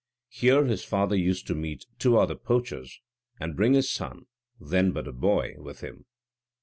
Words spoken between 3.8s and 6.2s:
son, then but a boy, with him.